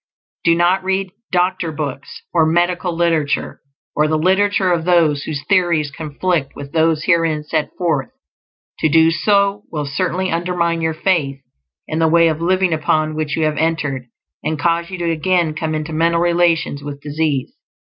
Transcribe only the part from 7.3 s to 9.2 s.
set forth; to do